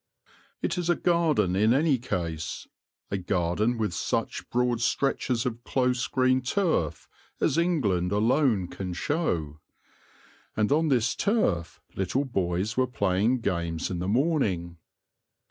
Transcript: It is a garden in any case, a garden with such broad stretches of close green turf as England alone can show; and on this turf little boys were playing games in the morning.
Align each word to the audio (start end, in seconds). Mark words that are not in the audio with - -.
It 0.63 0.79
is 0.79 0.89
a 0.89 0.95
garden 0.95 1.55
in 1.55 1.75
any 1.75 1.99
case, 1.99 2.67
a 3.11 3.19
garden 3.19 3.77
with 3.77 3.93
such 3.93 4.49
broad 4.49 4.81
stretches 4.81 5.45
of 5.45 5.63
close 5.63 6.07
green 6.07 6.41
turf 6.41 7.07
as 7.39 7.55
England 7.59 8.11
alone 8.11 8.67
can 8.67 8.93
show; 8.93 9.59
and 10.57 10.71
on 10.71 10.87
this 10.87 11.13
turf 11.13 11.79
little 11.95 12.25
boys 12.25 12.75
were 12.75 12.87
playing 12.87 13.41
games 13.41 13.91
in 13.91 13.99
the 13.99 14.07
morning. 14.07 14.77